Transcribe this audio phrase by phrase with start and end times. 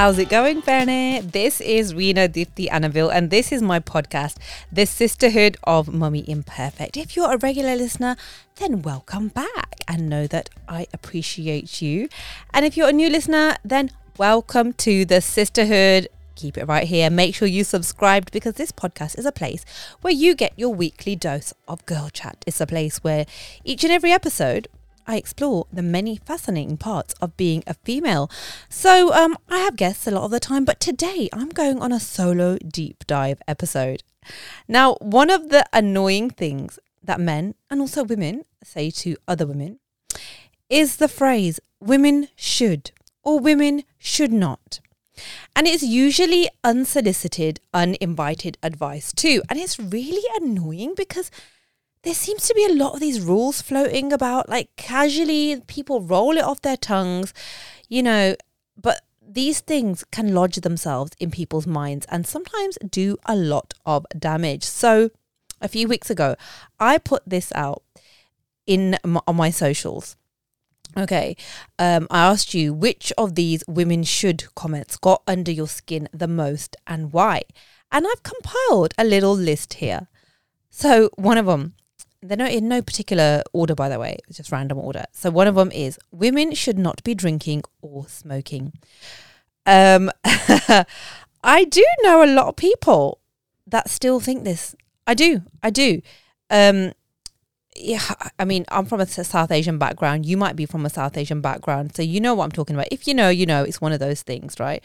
[0.00, 1.30] How's it going, Ferne?
[1.30, 4.38] This is Rena Dipti Annaville, and this is my podcast,
[4.72, 6.96] The Sisterhood of Mummy Imperfect.
[6.96, 8.16] If you're a regular listener,
[8.56, 12.08] then welcome back and know that I appreciate you.
[12.54, 16.08] And if you're a new listener, then welcome to the Sisterhood.
[16.34, 17.10] Keep it right here.
[17.10, 19.66] Make sure you subscribed because this podcast is a place
[20.00, 22.42] where you get your weekly dose of girl chat.
[22.46, 23.26] It's a place where
[23.64, 24.66] each and every episode
[25.06, 28.30] I explore the many fascinating parts of being a female.
[28.68, 31.92] So um, I have guests a lot of the time, but today I'm going on
[31.92, 34.02] a solo deep dive episode.
[34.68, 39.80] Now, one of the annoying things that men and also women say to other women
[40.68, 44.80] is the phrase women should or women should not.
[45.54, 49.42] And it's usually unsolicited, uninvited advice too.
[49.48, 51.30] And it's really annoying because
[52.02, 56.36] there seems to be a lot of these rules floating about, like casually people roll
[56.36, 57.34] it off their tongues,
[57.88, 58.34] you know,
[58.80, 64.06] but these things can lodge themselves in people's minds and sometimes do a lot of
[64.18, 64.64] damage.
[64.64, 65.10] So,
[65.60, 66.36] a few weeks ago,
[66.78, 67.82] I put this out
[68.66, 70.16] in on my socials.
[70.96, 71.36] Okay,
[71.78, 76.26] um, I asked you which of these women should comments got under your skin the
[76.26, 77.42] most and why.
[77.92, 80.08] And I've compiled a little list here.
[80.70, 81.74] So, one of them
[82.22, 84.18] they're not in no particular order, by the way.
[84.28, 85.04] It's just random order.
[85.12, 88.72] So one of them is women should not be drinking or smoking.
[89.66, 93.20] Um, I do know a lot of people
[93.66, 94.74] that still think this.
[95.06, 95.42] I do.
[95.62, 96.02] I do.
[96.50, 96.92] Um,
[97.76, 98.02] yeah,
[98.38, 100.26] I mean, I'm from a South Asian background.
[100.26, 102.88] You might be from a South Asian background, so you know what I'm talking about.
[102.90, 103.64] If you know, you know.
[103.64, 104.84] It's one of those things, right?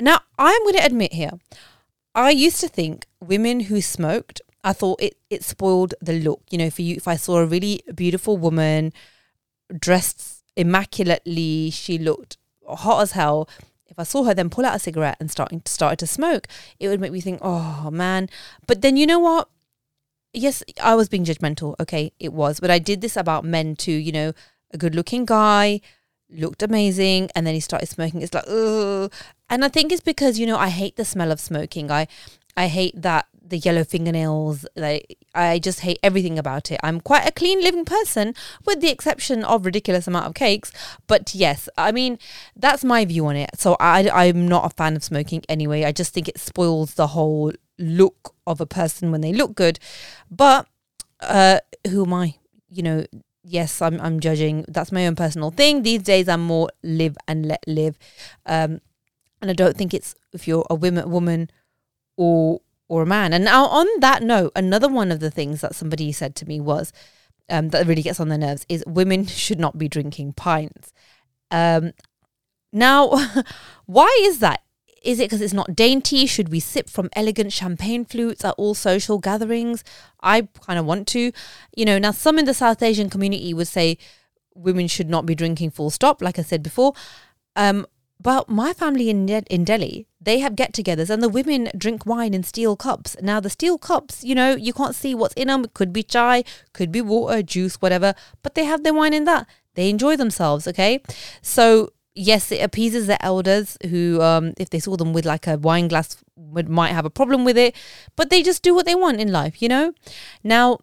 [0.00, 1.32] Now, I'm going to admit here,
[2.14, 6.42] I used to think women who smoked I thought it it spoiled the look.
[6.50, 8.92] You know, for you, if I saw a really beautiful woman
[9.76, 12.36] dressed immaculately, she looked
[12.68, 13.48] hot as hell.
[13.86, 16.48] If I saw her then pull out a cigarette and starting started to smoke,
[16.80, 18.28] it would make me think, oh man.
[18.66, 19.48] But then you know what?
[20.32, 21.74] Yes, I was being judgmental.
[21.78, 23.92] Okay, it was, but I did this about men too.
[23.92, 24.32] You know,
[24.72, 25.80] a good looking guy
[26.34, 29.12] looked amazing and then he started smoking it's like ugh.
[29.50, 32.06] and i think it's because you know i hate the smell of smoking i
[32.56, 34.66] i hate that the yellow fingernails.
[34.74, 36.80] Like I just hate everything about it.
[36.82, 40.72] I'm quite a clean living person, with the exception of ridiculous amount of cakes.
[41.06, 42.18] But yes, I mean
[42.56, 43.50] that's my view on it.
[43.58, 45.84] So I I'm not a fan of smoking anyway.
[45.84, 49.78] I just think it spoils the whole look of a person when they look good.
[50.30, 50.66] But
[51.20, 52.34] uh, who am I?
[52.68, 53.04] You know,
[53.44, 54.64] yes, I'm I'm judging.
[54.66, 55.82] That's my own personal thing.
[55.82, 57.98] These days, I'm more live and let live,
[58.46, 58.80] um,
[59.42, 61.50] and I don't think it's if you're a woman woman
[62.16, 62.60] or
[62.92, 63.32] or a man.
[63.32, 66.60] And now, on that note, another one of the things that somebody said to me
[66.60, 66.92] was
[67.48, 70.92] um, that really gets on their nerves is women should not be drinking pints.
[71.50, 71.92] Um,
[72.70, 73.10] now,
[73.86, 74.60] why is that?
[75.02, 76.26] Is it because it's not dainty?
[76.26, 79.82] Should we sip from elegant champagne flutes at all social gatherings?
[80.20, 81.32] I kind of want to.
[81.74, 83.96] You know, now some in the South Asian community would say
[84.54, 86.92] women should not be drinking full stop, like I said before.
[87.56, 87.86] Um,
[88.20, 92.42] but my family in in Delhi, they have get-togethers, and the women drink wine in
[92.42, 93.16] steel cups.
[93.20, 95.64] Now the steel cups, you know, you can't see what's in them.
[95.64, 98.14] It could be chai, could be water, juice, whatever.
[98.42, 99.46] But they have their wine in that.
[99.74, 100.68] They enjoy themselves.
[100.68, 101.02] Okay,
[101.40, 105.58] so yes, it appeases the elders who, um, if they saw them with like a
[105.58, 107.74] wine glass, would might have a problem with it.
[108.16, 109.94] But they just do what they want in life, you know.
[110.44, 110.78] Now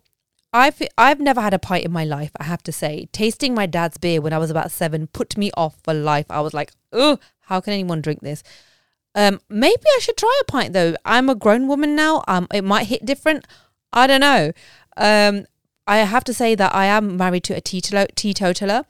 [0.51, 2.31] I've I've never had a pint in my life.
[2.39, 5.51] I have to say, tasting my dad's beer when I was about seven put me
[5.55, 6.25] off for life.
[6.29, 8.43] I was like, oh, how can anyone drink this?
[9.15, 10.95] Um, maybe I should try a pint though.
[11.05, 12.23] I'm a grown woman now.
[12.27, 13.45] Um, it might hit different.
[13.91, 14.51] I don't know.
[14.97, 15.45] Um,
[15.87, 18.83] I have to say that I am married to a teetotaler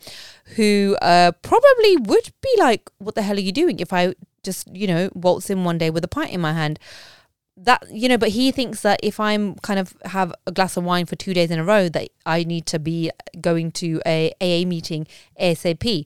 [0.56, 4.68] who uh, probably would be like, "What the hell are you doing?" If I just,
[4.75, 6.80] you know, waltz in one day with a pint in my hand
[7.62, 10.84] that you know but he thinks that if i'm kind of have a glass of
[10.84, 13.12] wine for two days in a row that i need to be
[13.42, 15.06] going to a aa meeting
[15.42, 16.06] asap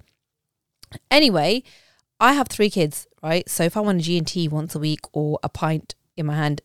[1.12, 1.62] anyway
[2.20, 5.40] i have three kids right so if i want a g&t once a week or
[5.42, 6.62] a pint in my hand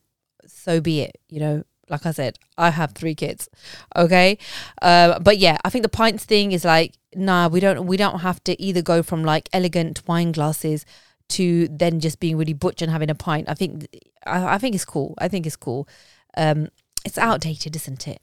[0.46, 3.48] so be it you know like i said i have three kids
[3.96, 4.36] okay
[4.82, 8.20] uh, but yeah i think the pints thing is like nah we don't we don't
[8.20, 10.84] have to either go from like elegant wine glasses
[11.28, 13.48] to then just being really butch and having a pint.
[13.48, 13.86] I think
[14.26, 15.14] I, I think it's cool.
[15.18, 15.88] I think it's cool.
[16.36, 16.68] Um,
[17.04, 18.20] it's outdated, isn't it?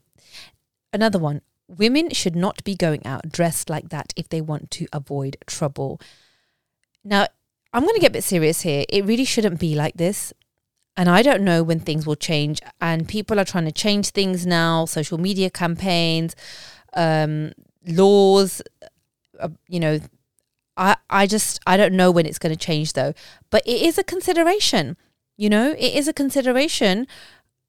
[0.92, 1.42] Another one.
[1.68, 6.00] Women should not be going out dressed like that if they want to avoid trouble.
[7.04, 7.28] Now,
[7.76, 8.86] I'm going to get a bit serious here.
[8.88, 10.32] It really shouldn't be like this.
[10.96, 12.62] And I don't know when things will change.
[12.80, 16.38] And people are trying to change things now social media campaigns,
[16.94, 17.52] um,
[17.86, 18.62] laws,
[19.42, 20.00] uh, you know,
[20.78, 23.14] I, I just I don't know when it's going to change though.
[23.50, 24.96] But it is a consideration.
[25.36, 27.08] You know, it is a consideration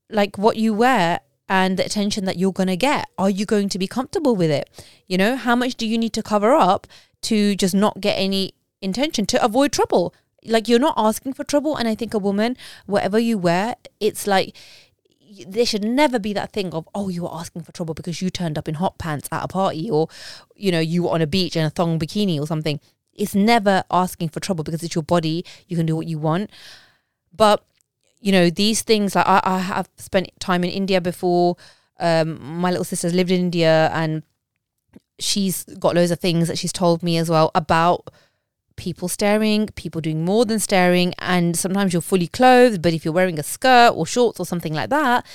[0.08, 1.18] like what you wear
[1.48, 3.08] and the attention that you're going to get.
[3.18, 4.70] Are you going to be comfortable with it?
[5.08, 6.86] You know, how much do you need to cover up
[7.22, 10.14] to just not get any intention to avoid trouble?
[10.44, 12.56] Like you're not asking for trouble and I think a woman
[12.86, 14.56] whatever you wear, it's like
[15.46, 18.30] there should never be that thing of oh you were asking for trouble because you
[18.30, 20.08] turned up in hot pants at a party or
[20.54, 22.80] you know you were on a beach in a thong bikini or something.
[23.12, 25.44] It's never asking for trouble because it's your body.
[25.68, 26.50] You can do what you want.
[27.34, 27.64] But
[28.20, 31.56] you know these things like i, I have spent time in india before.
[31.98, 34.22] Um, my little sister's lived in india and
[35.18, 38.10] she's got loads of things that she's told me as well about
[38.76, 43.14] people staring, people doing more than staring, and sometimes you're fully clothed, but if you're
[43.14, 45.26] wearing a skirt or shorts or something like that,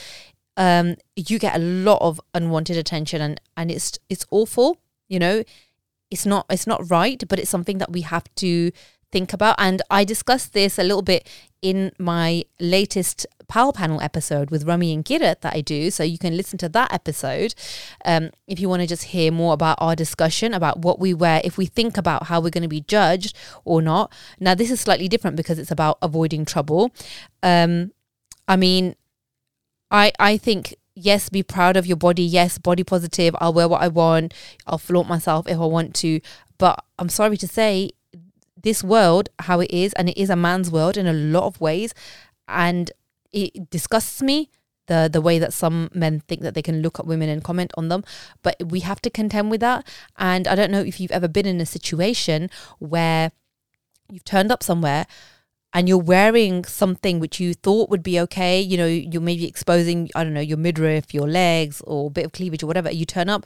[0.58, 4.78] um, you get a lot of unwanted attention, and and it's it's awful.
[5.08, 5.44] You know,
[6.10, 8.72] it's not it's not right, but it's something that we have to
[9.12, 9.56] think about.
[9.58, 11.28] And I discussed this a little bit
[11.62, 15.92] in my latest Power Panel episode with Rami and Kirat that I do.
[15.92, 17.54] So you can listen to that episode
[18.06, 21.42] um, if you want to just hear more about our discussion about what we wear,
[21.44, 24.14] if we think about how we're going to be judged or not.
[24.40, 26.92] Now, this is slightly different because it's about avoiding trouble.
[27.44, 27.92] Um,
[28.48, 28.96] I mean,
[29.92, 32.24] I I think yes, be proud of your body.
[32.24, 33.36] Yes, body positive.
[33.42, 34.34] I'll wear what I want.
[34.66, 36.22] I'll flaunt myself if I want to.
[36.58, 37.92] But I'm sorry to say,
[38.64, 41.60] this world, how it is, and it is a man's world in a lot of
[41.60, 41.94] ways,
[42.48, 42.92] and
[43.34, 44.50] it disgusts me
[44.88, 47.72] the the way that some men think that they can look at women and comment
[47.78, 48.04] on them
[48.42, 49.88] but we have to contend with that.
[50.18, 52.50] And i don't know if you've ever been in a situation
[52.80, 53.32] where
[54.10, 55.06] you've turned up somewhere
[55.74, 60.10] and you're wearing something which you thought would be okay you know you're maybe exposing
[60.16, 63.06] i don't know your midriff your legs or a bit of cleavage or whatever you
[63.06, 63.46] turn up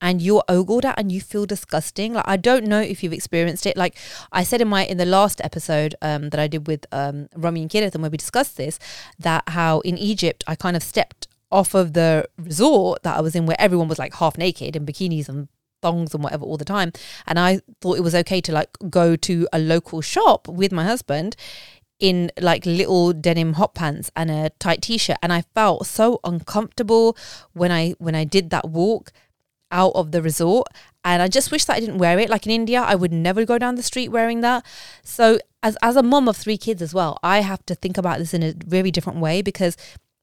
[0.00, 2.14] and you're ogled at and you feel disgusting.
[2.14, 3.76] Like I don't know if you've experienced it.
[3.76, 3.96] Like
[4.32, 7.62] I said in my in the last episode um, that I did with um, Rami
[7.62, 8.78] and Kirat, and where we discussed this,
[9.18, 13.34] that how in Egypt I kind of stepped off of the resort that I was
[13.34, 15.48] in, where everyone was like half naked in bikinis and
[15.82, 16.92] thongs and whatever all the time,
[17.26, 20.84] and I thought it was okay to like go to a local shop with my
[20.84, 21.36] husband
[21.98, 27.14] in like little denim hot pants and a tight t-shirt and I felt so uncomfortable
[27.52, 29.12] when I when I did that walk
[29.70, 30.68] out of the resort.
[31.04, 32.28] And I just wish that I didn't wear it.
[32.28, 34.64] Like in India, I would never go down the street wearing that.
[35.02, 38.18] So as as a mom of three kids as well, I have to think about
[38.18, 39.76] this in a very different way because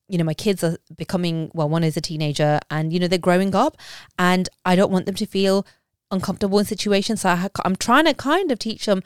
[0.08, 3.20] you know my kids are becoming well one is a teenager and you know they're
[3.20, 3.78] growing up
[4.18, 5.66] and i don't want them to feel
[6.12, 9.04] uncomfortable in situations so I, i'm trying to kind of teach them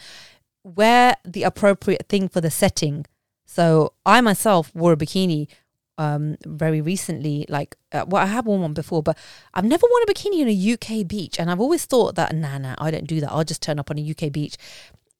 [0.63, 3.05] wear the appropriate thing for the setting
[3.45, 5.47] so i myself wore a bikini
[6.01, 7.45] um, very recently.
[7.47, 9.15] Like, uh, well, I have worn one before, but
[9.53, 11.39] I've never worn a bikini on a UK beach.
[11.39, 13.31] And I've always thought that, nah, nah, I don't do that.
[13.31, 14.57] I'll just turn up on a UK beach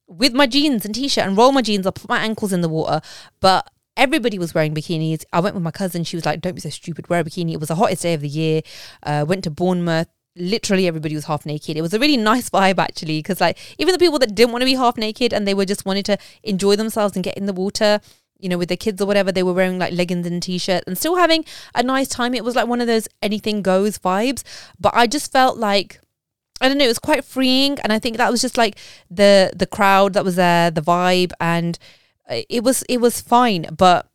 [0.08, 1.86] with my jeans and t-shirt and roll my jeans.
[1.86, 3.02] I'll put my ankles in the water.
[3.40, 5.24] But everybody was wearing bikinis.
[5.32, 6.04] I went with my cousin.
[6.04, 7.10] She was like, don't be so stupid.
[7.10, 7.54] Wear a bikini.
[7.54, 8.62] It was the hottest day of the year.
[9.04, 11.76] Uh, went to Bournemouth literally everybody was half naked.
[11.78, 14.62] It was a really nice vibe actually, because like even the people that didn't want
[14.62, 17.46] to be half naked and they were just wanted to enjoy themselves and get in
[17.46, 18.00] the water,
[18.42, 20.98] you know, with their kids or whatever, they were wearing like leggings and t-shirt and
[20.98, 21.46] still having
[21.76, 22.34] a nice time.
[22.34, 24.44] It was like one of those anything goes vibes.
[24.80, 26.02] But I just felt like
[26.60, 28.78] I don't know, it was quite freeing and I think that was just like
[29.10, 31.78] the the crowd that was there, the vibe and
[32.30, 33.68] it was it was fine.
[33.76, 34.08] But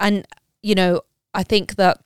[0.00, 0.26] and
[0.62, 1.02] you know,
[1.34, 2.00] I think that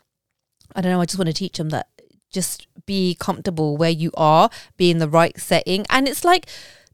[0.75, 1.89] I don't know, I just want to teach them that
[2.33, 5.85] just be comfortable where you are, be in the right setting.
[5.91, 6.47] And it's like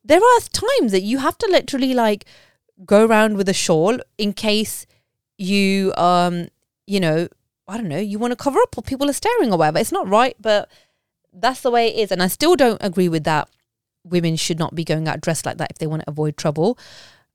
[0.04, 2.24] there are times that you have to literally like
[2.84, 4.86] go around with a shawl in case
[5.36, 6.48] you um
[6.86, 7.28] you know
[7.66, 9.78] I don't know you want to cover up or people are staring or whatever.
[9.78, 10.70] It's not right, but
[11.32, 13.48] that's the way it is, and I still don't agree with that.
[14.04, 16.78] Women should not be going out dressed like that if they want to avoid trouble.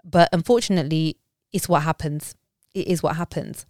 [0.03, 1.17] But unfortunately,
[1.51, 2.35] it's what happens.
[2.73, 3.67] It is what happens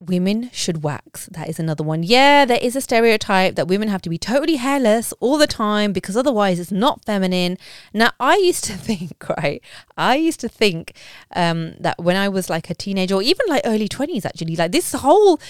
[0.00, 1.26] women should wax.
[1.26, 2.02] That is another one.
[2.04, 5.92] Yeah, there is a stereotype that women have to be totally hairless all the time
[5.92, 7.58] because otherwise it's not feminine.
[7.92, 9.60] Now, I used to think, right?
[9.96, 10.94] I used to think
[11.34, 14.70] um, that when I was like a teenager or even like early 20s, actually, like
[14.70, 15.40] this whole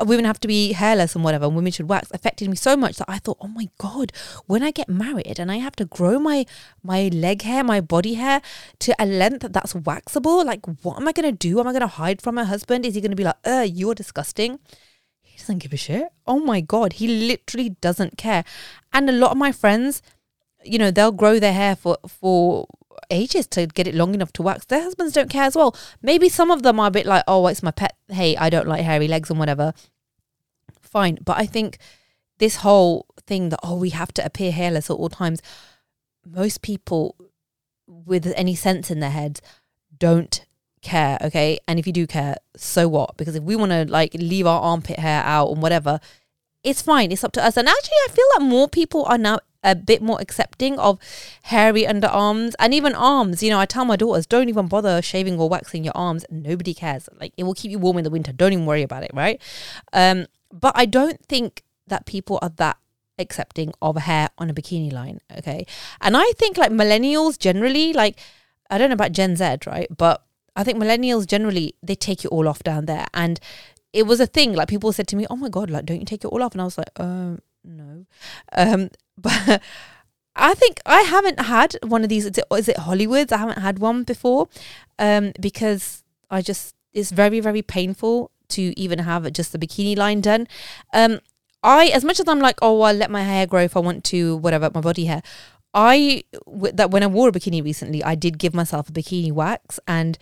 [0.00, 2.76] uh, women have to be hairless and whatever, and women should wax affected me so
[2.76, 4.12] much that I thought, oh my God,
[4.46, 6.46] when I get married and I have to grow my,
[6.82, 8.40] my leg hair, my body hair
[8.80, 11.60] to a length that's waxable, like what am I going to do?
[11.60, 12.86] Am I going to hide from my husband?
[12.86, 14.58] Is he going to be like, uh, you're disgusting.
[15.20, 16.08] He doesn't give a shit.
[16.26, 18.44] Oh my God, he literally doesn't care.
[18.92, 20.00] And a lot of my friends,
[20.64, 22.66] you know, they'll grow their hair for, for
[23.10, 24.64] ages to get it long enough to wax.
[24.64, 25.76] Their husbands don't care as well.
[26.00, 27.96] Maybe some of them are a bit like, oh, it's my pet.
[28.08, 29.74] Hey, I don't like hairy legs and whatever.
[30.80, 31.18] Fine.
[31.24, 31.78] But I think
[32.38, 35.42] this whole thing that, oh, we have to appear hairless at all times,
[36.24, 37.16] most people
[37.86, 39.42] with any sense in their heads
[39.98, 40.44] don't
[40.88, 41.58] care, okay?
[41.68, 43.16] And if you do care, so what?
[43.16, 46.00] Because if we want to like leave our armpit hair out and whatever,
[46.64, 47.12] it's fine.
[47.12, 47.56] It's up to us.
[47.56, 50.98] And actually, I feel like more people are now a bit more accepting of
[51.42, 53.42] hairy underarms and even arms.
[53.42, 56.24] You know, I tell my daughters, don't even bother shaving or waxing your arms.
[56.30, 57.08] Nobody cares.
[57.20, 58.32] Like it will keep you warm in the winter.
[58.32, 59.40] Don't even worry about it, right?
[59.92, 62.76] Um, but I don't think that people are that
[63.18, 65.20] accepting of hair on a bikini line.
[65.38, 65.66] Okay.
[66.00, 68.18] And I think like millennials generally, like
[68.70, 69.88] I don't know about Gen Z, right?
[69.94, 70.22] But
[70.58, 73.06] I think millennials generally they take it all off down there.
[73.14, 73.40] And
[73.92, 74.52] it was a thing.
[74.52, 76.52] Like people said to me, "Oh my god, like don't you take it all off?"
[76.52, 78.04] And I was like, "Um, no."
[78.52, 79.62] Um, but
[80.36, 82.26] I think I haven't had one of these.
[82.26, 83.32] Is it, is it Hollywoods?
[83.32, 84.48] I haven't had one before,
[84.98, 90.20] um, because I just it's very very painful to even have just the bikini line
[90.20, 90.48] done.
[90.92, 91.20] Um,
[91.62, 94.04] I as much as I'm like, oh, I'll let my hair grow if I want
[94.04, 95.22] to, whatever, my body hair.
[95.74, 96.24] I
[96.72, 100.18] that when I wore a bikini recently, I did give myself a bikini wax, and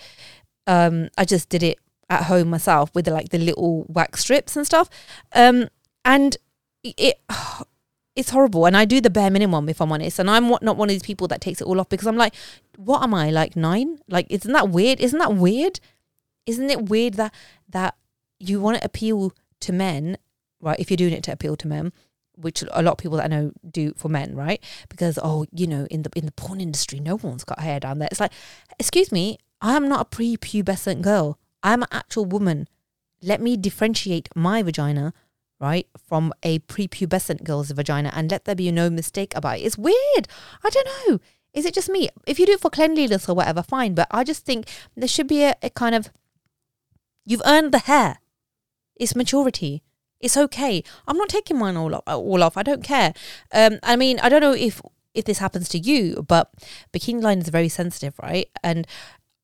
[0.67, 4.57] um, I just did it at home myself with the, like the little wax strips
[4.57, 4.88] and stuff.
[5.33, 5.69] Um,
[6.05, 6.37] and
[6.83, 7.21] it
[8.17, 8.67] it's horrible.
[8.67, 10.19] And I do the bare minimum if I'm honest.
[10.19, 12.35] And I'm not one of these people that takes it all off because I'm like,
[12.76, 13.99] what am I like nine?
[14.09, 15.00] Like, isn't that weird?
[15.00, 15.81] Isn't that weird?
[16.47, 17.35] Isn't it weird that
[17.69, 17.95] that
[18.38, 20.17] you want to appeal to men,
[20.61, 20.79] right?
[20.79, 21.93] If you're doing it to appeal to men,
[22.37, 24.62] which a lot of people that I know do for men, right?
[24.88, 27.99] Because oh, you know, in the in the porn industry, no one's got hair down
[27.99, 28.09] there.
[28.11, 28.33] It's like,
[28.78, 31.38] excuse me, I am not a pre-pubescent girl.
[31.62, 32.69] I'm an actual woman.
[33.23, 35.12] Let me differentiate my vagina
[35.61, 39.62] right, from a prepubescent girl's vagina and let there be no mistake about it.
[39.62, 40.28] It's weird.
[40.62, 41.19] I don't know.
[41.52, 42.11] Is it just me?
[42.26, 43.95] If you do it for cleanliness or whatever, fine.
[43.95, 46.11] But I just think there should be a, a kind of
[47.25, 48.19] you've earned the hair.
[48.95, 49.83] It's maturity.
[50.20, 50.82] It's okay.
[51.06, 52.02] I'm not taking mine all off.
[52.06, 52.56] All off.
[52.56, 53.12] I don't care.
[53.52, 54.80] Um, I mean, I don't know if
[55.14, 56.52] if this happens to you, but
[56.92, 58.49] bikini line is very sensitive, right?
[58.62, 58.87] And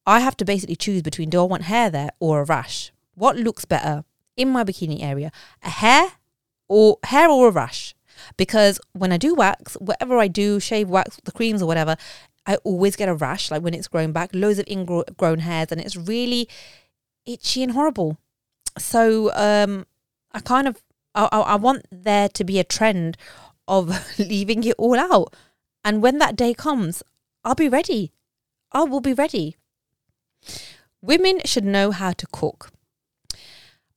[0.07, 2.93] I have to basically choose between do I want hair there or a rash?
[3.15, 4.05] What looks better?
[4.37, 5.31] in my bikini area
[5.63, 6.13] a hair
[6.69, 7.95] or hair or a rash
[8.37, 11.97] because when I do wax, whatever I do, shave, wax, the creams or whatever,
[12.47, 15.81] I always get a rash like when it's grown back, loads of ingrown hairs, and
[15.81, 16.49] it's really
[17.25, 18.19] itchy and horrible.
[18.79, 19.87] So um,
[20.35, 20.83] I kind of
[21.15, 23.17] I, I want there to be a trend
[23.69, 25.35] of leaving it all out,
[25.85, 27.03] and when that day comes,
[27.45, 28.13] I'll be ready.
[28.73, 29.57] I will be ready.
[31.03, 32.71] Women should know how to cook.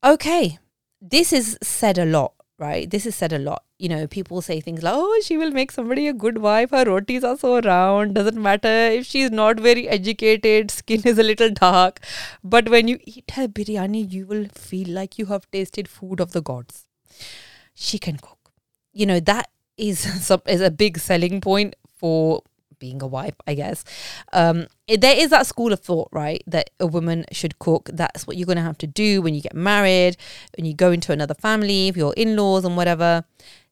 [0.04, 0.60] Okay,
[1.02, 2.90] this is said a lot, right?
[2.90, 3.64] This is said a lot.
[3.78, 6.72] You know, people say things like, oh, she will make somebody a good wife.
[6.72, 8.16] Her rotis are so round.
[8.16, 12.00] Doesn't matter if she's not very educated, skin is a little dark.
[12.44, 16.32] But when you eat her biryani, you will feel like you have tasted food of
[16.32, 16.86] the gods.
[17.74, 18.52] She can cook.
[18.94, 22.42] You know, that is, some, is a big selling point for
[22.80, 23.84] being a wife, I guess.
[24.34, 27.90] Um, there is that school of thought, right, that a woman should cook.
[27.92, 30.18] That's what you're going to have to do when you get married,
[30.58, 33.26] when you go into another family, if you're in laws and whatever.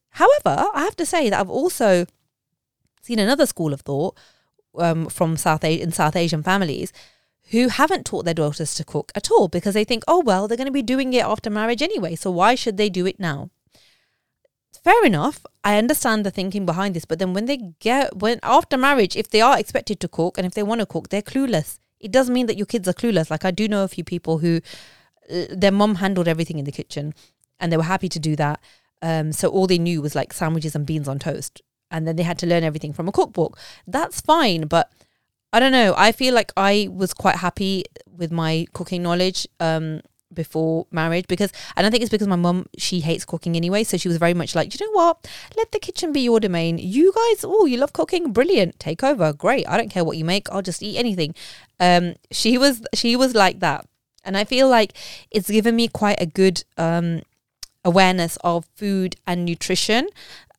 [0.10, 2.06] However, I have to say that I've also
[3.02, 4.18] seen another school of thought
[4.78, 6.92] um, from South in South Asian families
[7.50, 10.58] who haven't taught their daughters to cook at all because they think, oh, well, they're
[10.58, 12.16] going to be doing it after marriage anyway.
[12.16, 13.50] So why should they do it now?
[14.84, 15.46] Fair enough.
[15.64, 19.30] I understand the thinking behind this, but then when they get when after marriage, if
[19.30, 21.80] they are expected to cook and if they want to cook, they're clueless.
[22.00, 23.32] It doesn't mean that your kids are clueless.
[23.32, 24.60] Like I do know a few people who
[25.32, 27.14] uh, their mom handled everything in the kitchen,
[27.60, 28.60] and they were happy to do that.
[29.02, 32.24] Um, so all they knew was like sandwiches and beans on toast, and then they
[32.24, 33.58] had to learn everything from a cookbook.
[33.88, 34.92] That's fine, but
[35.54, 35.94] I don't know.
[35.96, 39.48] I feel like I was quite happy with my cooking knowledge.
[39.60, 40.02] Um,
[40.34, 43.98] before marriage because and I think it's because my mum she hates cooking anyway so
[43.98, 45.28] she was very much like you know what?
[45.58, 46.78] Let the kitchen be your domain.
[46.78, 48.32] You guys oh you love cooking?
[48.32, 48.80] Brilliant.
[48.80, 49.34] Take over.
[49.34, 49.68] Great.
[49.68, 50.50] I don't care what you make.
[50.52, 51.36] I'll just eat anything.
[51.80, 53.86] Um she was she was like that.
[54.24, 54.94] And I feel like
[55.32, 57.22] it's given me quite a good um
[57.86, 60.08] awareness of food and nutrition.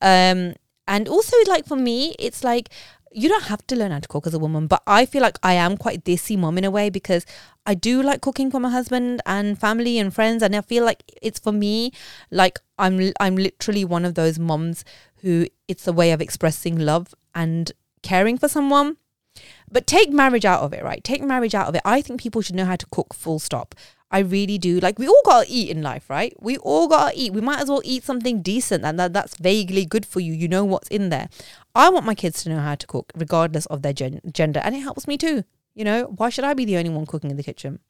[0.00, 0.54] Um
[0.87, 2.69] and also like for me it's like
[3.14, 5.38] you don't have to learn how to cook as a woman, but I feel like
[5.42, 7.25] I am quite desi mom in a way because
[7.64, 11.04] I do like cooking for my husband and family and friends, and I feel like
[11.23, 11.92] it's for me
[12.30, 14.85] like I'm I'm literally one of those moms
[15.23, 17.71] who it's a way of expressing love and
[18.02, 18.97] caring for someone.
[19.71, 21.02] But take marriage out of it, right?
[21.02, 21.83] Take marriage out of it.
[21.85, 23.75] I think people should know how to cook full stop.
[24.14, 24.78] I really do.
[24.78, 26.33] Like we all gotta eat in life, right?
[26.40, 27.33] We all gotta eat.
[27.33, 30.33] We might as well eat something decent and that, that's vaguely good for you.
[30.33, 31.28] You know what's in there.
[31.75, 34.76] I want my kids to know how to cook, regardless of their gen- gender, and
[34.76, 35.42] it helps me too.
[35.75, 37.80] You know, why should I be the only one cooking in the kitchen?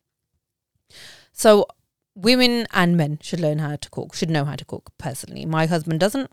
[1.34, 1.66] So
[2.14, 5.44] women and men should learn how to cook, should know how to cook personally.
[5.44, 6.30] My husband doesn't.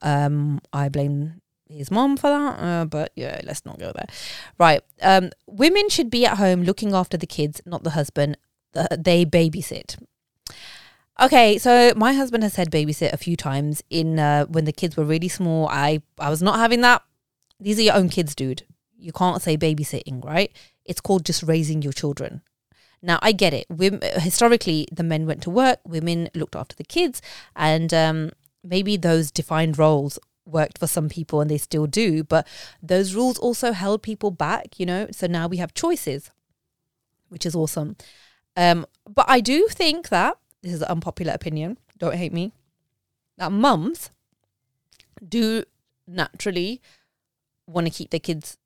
[0.00, 2.58] Um, I blame his mom for that.
[2.58, 4.06] Uh, but yeah, let's not go there.
[4.58, 4.80] Right.
[5.02, 8.38] Um, women should be at home looking after the kids, not the husband.
[8.72, 9.96] The, they babysit.
[11.20, 14.96] Okay, so my husband has said babysit a few times in uh, when the kids
[14.96, 15.68] were really small.
[15.68, 17.02] I I was not having that.
[17.58, 18.62] These are your own kids, dude.
[18.96, 20.52] You can't say babysitting, right?
[20.84, 22.42] It's called just raising your children.
[23.02, 23.66] Now I get it.
[23.68, 27.20] Women, historically, the men went to work, women looked after the kids,
[27.56, 28.30] and um,
[28.62, 32.24] maybe those defined roles worked for some people and they still do.
[32.24, 32.46] But
[32.82, 35.08] those rules also held people back, you know.
[35.10, 36.30] So now we have choices,
[37.28, 37.96] which is awesome.
[38.58, 42.52] Um, but I do think that this is an unpopular opinion, don't hate me,
[43.36, 44.10] that mums
[45.26, 45.62] do
[46.08, 46.82] naturally
[47.68, 48.58] want to keep their kids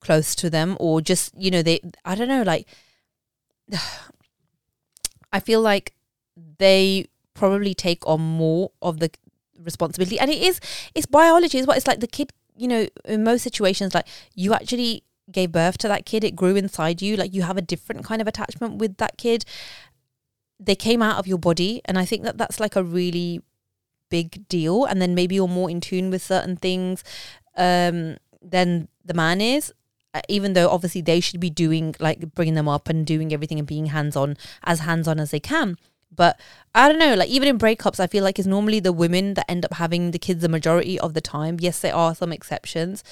[0.00, 2.68] close to them or just, you know, they, I don't know, like,
[5.32, 5.94] I feel like
[6.58, 9.10] they probably take on more of the
[9.62, 10.20] responsibility.
[10.20, 10.60] And it is
[10.94, 14.52] it's biology is what it's like the kid you know in most situations like you
[14.52, 18.04] actually gave birth to that kid it grew inside you like you have a different
[18.04, 19.44] kind of attachment with that kid
[20.60, 23.40] they came out of your body and i think that that's like a really
[24.10, 27.04] big deal and then maybe you're more in tune with certain things
[27.56, 29.72] um than the man is
[30.14, 33.58] uh, even though obviously they should be doing like bringing them up and doing everything
[33.58, 35.76] and being hands on as hands on as they can
[36.10, 36.40] but
[36.74, 39.50] I don't know, like even in breakups, I feel like it's normally the women that
[39.50, 41.58] end up having the kids the majority of the time.
[41.60, 43.04] Yes, there are some exceptions,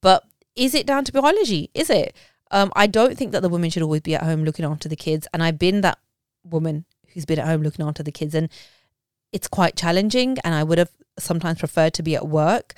[0.00, 0.24] but
[0.58, 1.70] is it down to biology?
[1.72, 2.14] Is it?
[2.50, 4.96] Um, I don't think that the women should always be at home looking after the
[4.96, 5.26] kids.
[5.32, 5.98] And I've been that
[6.44, 8.48] woman who's been at home looking after the kids and
[9.32, 12.74] it's quite challenging and I would have sometimes preferred to be at work.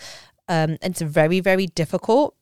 [0.48, 2.34] Um, and it's very, very difficult,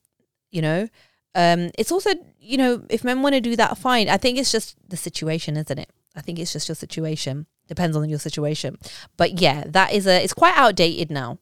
[0.51, 0.89] you know.
[1.35, 4.09] Um, it's also, you know, if men want to do that, fine.
[4.09, 5.91] I think it's just the situation, isn't it?
[6.17, 7.47] I think it's just your situation.
[7.69, 8.79] Depends on your situation.
[9.19, 11.39] But yeah, that is a it's quite outdated now.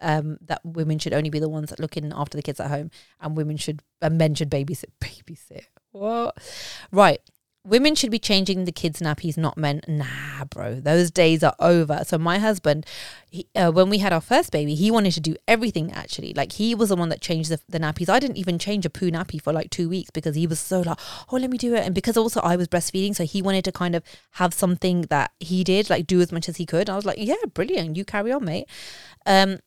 [0.00, 2.90] Um, that women should only be the ones that looking after the kids at home
[3.20, 5.64] and women should and men should babysit babysit.
[5.92, 6.36] What?
[6.92, 7.20] Right
[7.66, 9.80] women should be changing the kids' nappies, not men.
[9.88, 12.02] Nah, bro, those days are over.
[12.06, 12.86] So my husband,
[13.28, 15.92] he, uh, when we had our first baby, he wanted to do everything.
[15.92, 18.08] Actually, like he was the one that changed the, the, nappies.
[18.08, 20.80] I didn't even change a poo nappy for like two weeks because he was so
[20.80, 20.98] like,
[21.30, 21.84] oh, let me do it.
[21.84, 25.32] And because also I was breastfeeding, so he wanted to kind of have something that
[25.40, 26.88] he did, like do as much as he could.
[26.88, 28.68] I was like, yeah, brilliant, you carry on, mate.
[29.26, 29.58] Um,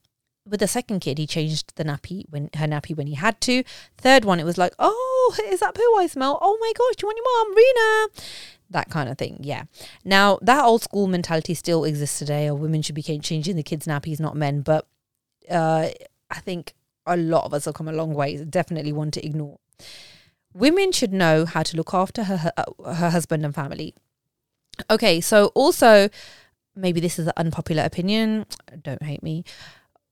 [0.45, 3.63] with the second kid, he changed the nappy when her nappy when he had to.
[3.97, 6.38] Third one, it was like, oh, is that poo I smell?
[6.41, 8.25] Oh my gosh, do you want your mom, Rena?
[8.71, 9.39] That kind of thing.
[9.41, 9.63] Yeah.
[10.04, 12.47] Now that old school mentality still exists today.
[12.47, 14.62] Or women should be changing the kids' nappies, not men.
[14.62, 14.88] But
[15.49, 15.89] uh,
[16.30, 16.73] I think
[17.06, 18.43] a lot of us have come a long way.
[18.43, 19.60] Definitely one to ignore.
[20.54, 23.93] Women should know how to look after her, her, uh, her husband and family.
[24.89, 26.10] Okay, so also
[26.75, 28.45] maybe this is an unpopular opinion.
[28.82, 29.43] Don't hate me.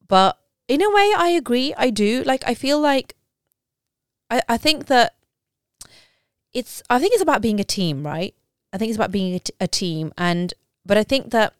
[0.07, 1.73] But in a way, I agree.
[1.77, 2.23] I do.
[2.23, 3.15] Like, I feel like
[4.29, 5.15] I, I think that
[6.53, 8.33] it's, I think it's about being a team, right?
[8.73, 10.11] I think it's about being a, t- a team.
[10.17, 10.53] And,
[10.85, 11.53] but I think that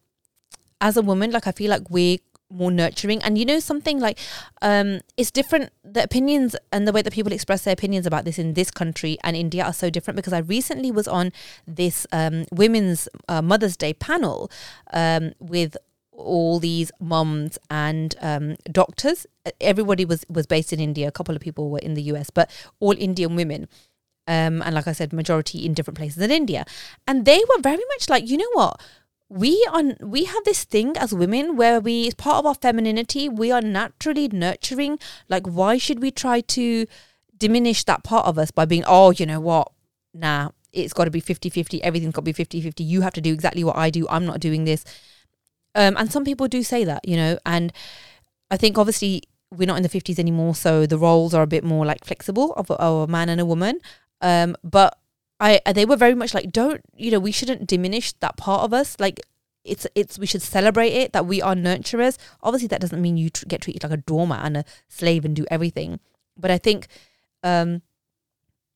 [0.82, 4.18] as a woman, like, I feel like we're more nurturing and you know something like
[4.62, 8.40] um it's different the opinions and the way that people express their opinions about this
[8.40, 11.34] in this country and india are so different because i recently was on
[11.68, 14.50] this um women's uh, mother's day panel
[14.94, 15.76] um with
[16.18, 19.26] all these moms and um, doctors.
[19.62, 21.08] Everybody was was based in India.
[21.08, 22.50] A couple of people were in the US, but
[22.80, 23.68] all Indian women.
[24.28, 26.66] Um, and like I said, majority in different places in India,
[27.08, 28.82] and they were very much like, you know what,
[29.30, 33.30] we are we have this thing as women where we, as part of our femininity,
[33.30, 35.00] we are naturally nurturing.
[35.30, 36.88] Like, why should we try to
[37.38, 39.72] diminish that part of us by being, oh, you know what,
[40.14, 42.86] nah, it's got to be 50-50, everything's got to be 50-50.
[42.86, 44.08] You have to do exactly what I do.
[44.10, 44.84] I'm not doing this
[45.78, 47.72] um, and some people do say that, you know, and
[48.52, 51.64] I think obviously we're not in the 50s anymore, so the roles are a bit
[51.64, 53.80] more like flexible of, of a man and a woman.
[54.20, 54.98] Um, but
[55.40, 58.74] I they were very much like, don't you know, we shouldn't diminish that part of
[58.74, 59.00] us.
[59.00, 59.22] Like
[59.64, 62.18] it's it's we should celebrate it that we are nurturers.
[62.42, 65.36] Obviously, that doesn't mean you tr- get treated like a doormat and a slave and
[65.36, 66.00] do everything.
[66.36, 66.88] But I think
[67.44, 67.84] um,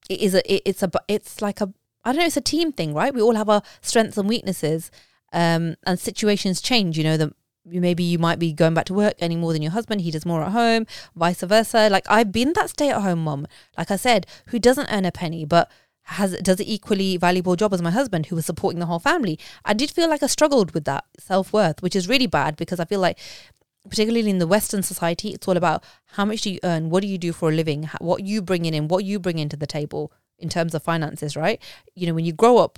[0.10, 2.26] it is a it, it's a it's like a I don't know.
[2.26, 3.14] It's a team thing, right?
[3.14, 4.92] We all have our strengths and weaknesses,
[5.32, 6.98] um, and situations change.
[6.98, 7.34] You know, that
[7.66, 10.02] maybe you might be going back to work any more than your husband.
[10.02, 11.90] He does more at home, vice versa.
[11.90, 15.12] Like I've been that stay at home mom, like I said, who doesn't earn a
[15.12, 15.72] penny, but
[16.04, 19.40] has does an equally valuable job as my husband who was supporting the whole family.
[19.64, 22.80] I did feel like I struggled with that self worth, which is really bad because
[22.80, 23.20] I feel like
[23.90, 27.08] particularly in the western society it's all about how much do you earn what do
[27.08, 30.12] you do for a living what you bring in what you bring into the table
[30.38, 31.60] in terms of finances right
[31.96, 32.78] you know when you grow up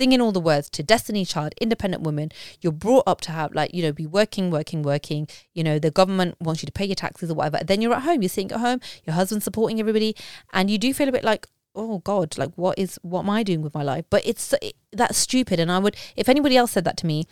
[0.00, 2.32] singing all the words to Destiny Child, independent woman.
[2.62, 5.28] You're brought up to have like, you know, be working, working, working.
[5.52, 7.62] You know, the government wants you to pay your taxes or whatever.
[7.62, 10.16] Then you're at home, you're sitting at home, your husband's supporting everybody,
[10.54, 13.42] and you do feel a bit like, oh God, like what is what am I
[13.42, 14.06] doing with my life?
[14.08, 15.60] But it's it, that's stupid.
[15.60, 17.26] And I would, if anybody else said that to me,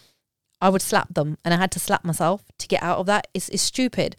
[0.60, 3.28] I would slap them, and I had to slap myself to get out of that.
[3.32, 4.14] It's it's stupid.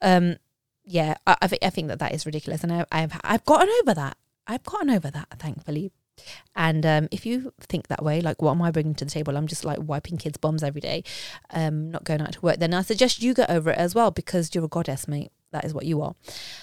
[0.00, 0.36] Um,
[0.84, 3.68] yeah, I I, th- I think that that is ridiculous, and I, I've I've gotten
[3.82, 4.16] over that.
[4.46, 5.90] I've gotten over that, thankfully.
[6.56, 9.36] And um, if you think that way, like what am I bringing to the table?
[9.36, 11.04] I'm just like wiping kids' bombs every day,
[11.50, 12.58] um, not going out to work.
[12.58, 15.30] Then I suggest you get over it as well because you're a goddess, mate.
[15.52, 16.14] That is what you are.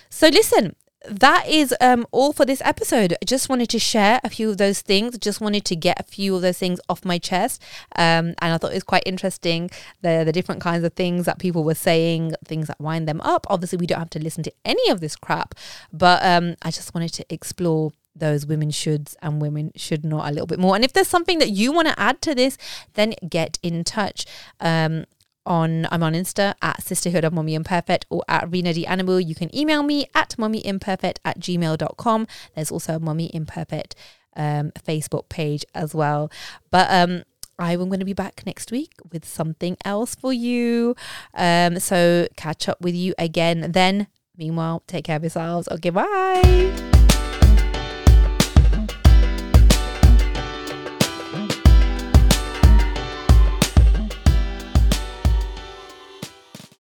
[0.10, 0.76] So listen,
[1.08, 3.14] that is um, all for this episode.
[3.14, 5.18] I just wanted to share a few of those things.
[5.18, 7.62] Just wanted to get a few of those things off my chest.
[7.96, 9.70] Um, and I thought it was quite interesting
[10.02, 13.46] the the different kinds of things that people were saying, things that wind them up.
[13.50, 15.56] Obviously, we don't have to listen to any of this crap,
[15.92, 20.32] but um, I just wanted to explore those women shoulds and women should not a
[20.32, 20.76] little bit more.
[20.76, 22.58] And if there's something that you want to add to this,
[22.94, 24.26] then get in touch.
[24.60, 25.06] Um,
[25.48, 29.20] on I'm on Insta at sisterhood of mummy imperfect or at Rena D Animal.
[29.20, 32.28] You can email me at mummyimperfect at gmail.com.
[32.56, 33.94] There's also a mummy imperfect
[34.36, 36.32] um, Facebook page as well.
[36.72, 37.24] But um
[37.58, 40.96] I'm going to be back next week with something else for you.
[41.34, 44.08] Um, so catch up with you again then.
[44.38, 45.70] Meanwhile, take care of yourselves.
[45.70, 47.05] Okay, bye.